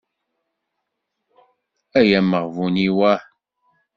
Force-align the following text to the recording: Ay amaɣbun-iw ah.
Ay 1.99 2.09
amaɣbun-iw 2.19 2.97
ah. 3.13 3.21